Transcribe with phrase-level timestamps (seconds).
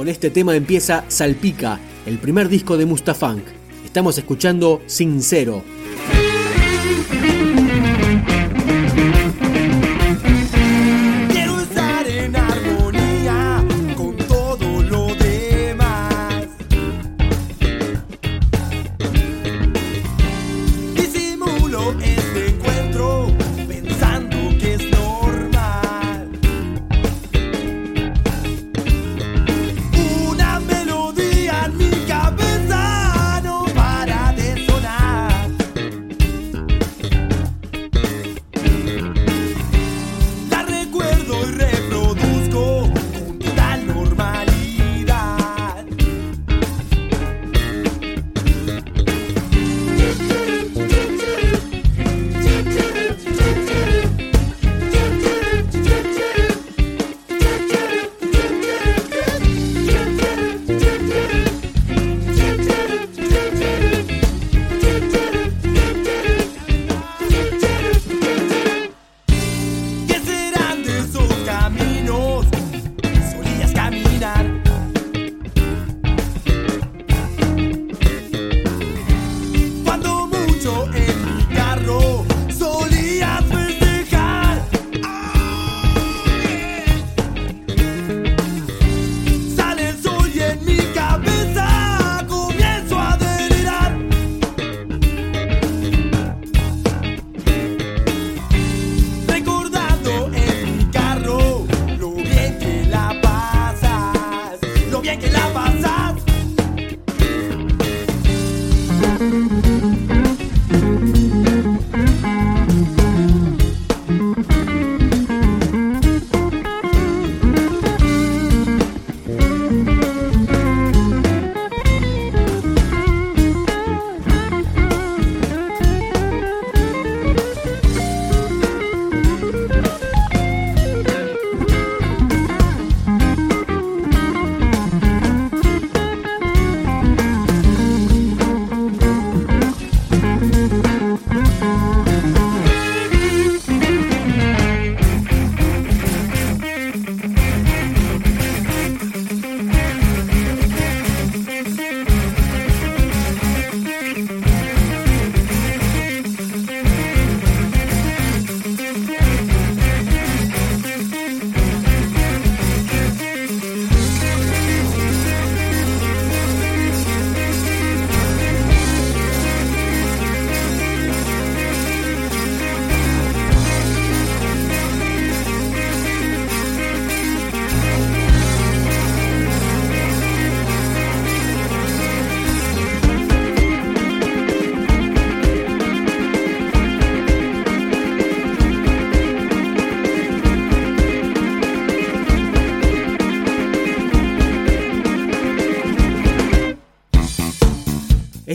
[0.00, 3.42] Con este tema empieza Salpica, el primer disco de Mustafunk.
[3.84, 5.62] Estamos escuchando Sincero.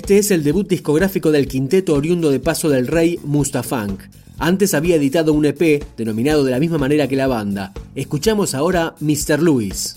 [0.05, 4.02] Este es el debut discográfico del quinteto oriundo de Paso del Rey Mustafunk.
[4.37, 7.73] Antes había editado un EP denominado de la misma manera que la banda.
[7.96, 9.41] Escuchamos ahora Mr.
[9.41, 9.96] Louis.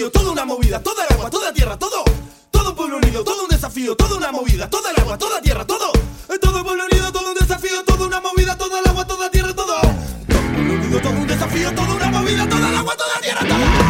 [0.00, 2.04] lío, toda una movida, toda el agua, toda tierra, todo.
[2.50, 5.92] Todo pueblo unido, todo un desafío, toda una movida, toda el agua, toda tierra, todo.
[6.40, 9.80] Todo pueblo unido, todo un desafío, toda una movida, toda el agua, toda tierra, todo.
[9.80, 13.89] Todo pueblo unido, todo un desafío, toda una movida, toda el agua, toda tierra, todo.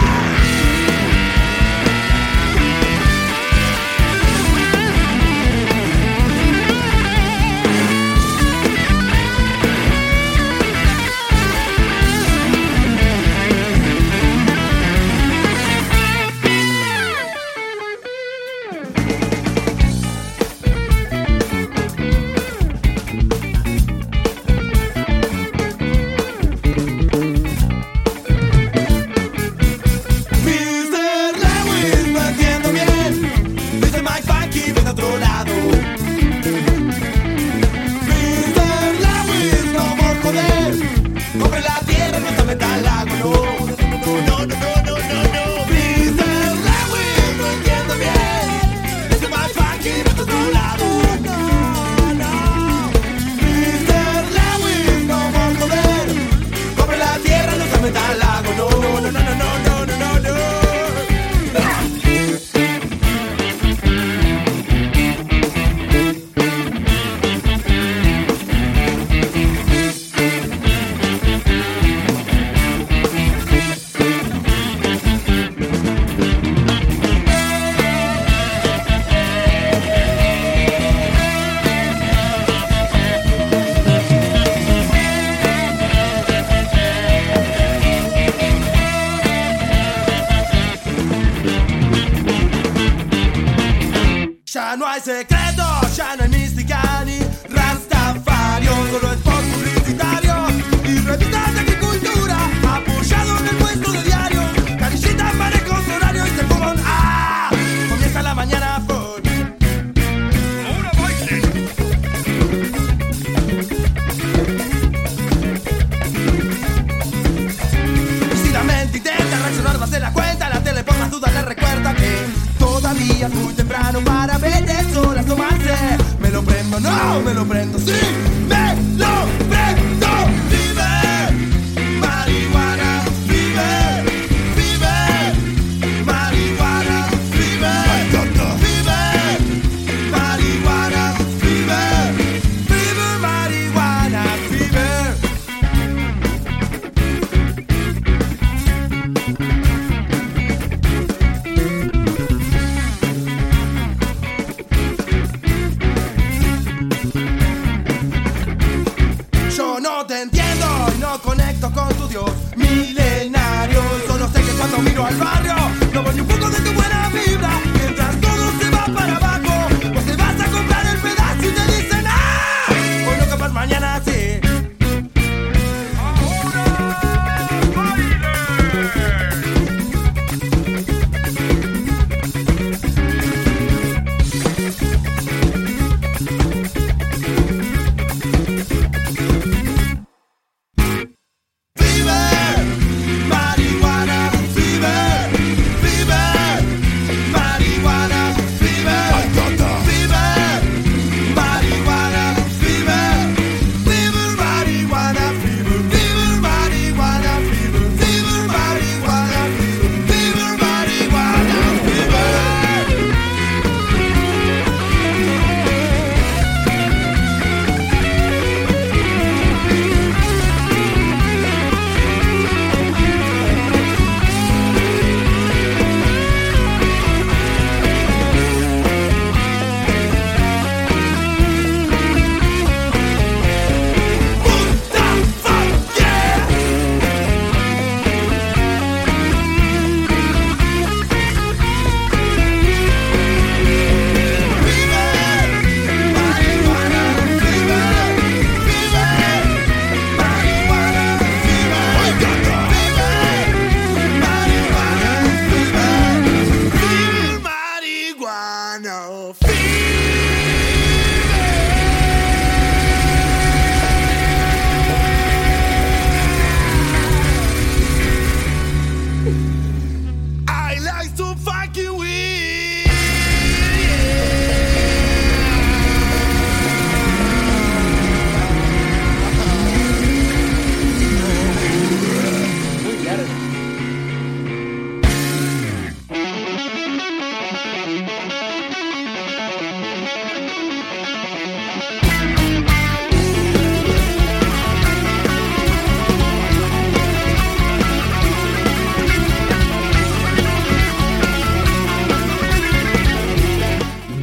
[95.00, 95.49] se secreto.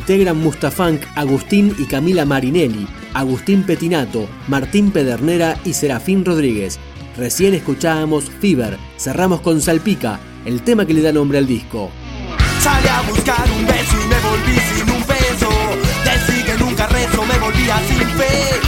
[0.08, 6.80] Integran Mustafunk, Agustín y Camila Marinelli, Agustín Petinato, Martín Pedernera y Serafín Rodríguez.
[7.18, 11.92] Recién escuchábamos Fever, cerramos con Salpica, el tema que le da nombre al disco.
[12.62, 15.50] Salí a buscar un beso y me volví sin un peso.
[16.06, 18.62] Decí que nunca rezo, me volvía sin fe.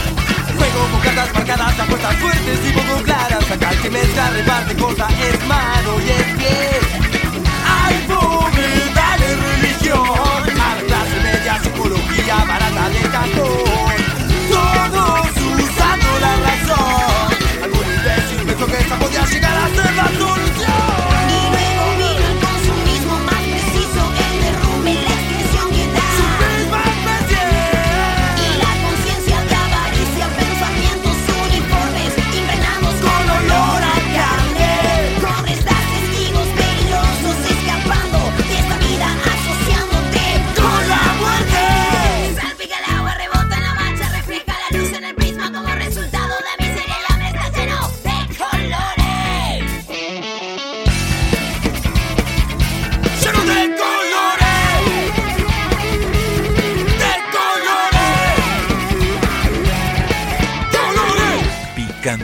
[0.58, 3.50] Juego con cartas marcadas, apuestas fuertes y poco claras.
[3.50, 6.79] Acá el que mezcla reparte cosa es mano y es pie.